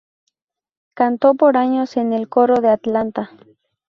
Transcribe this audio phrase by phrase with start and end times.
[0.95, 3.29] Cantó por años en el coro de Atlanta.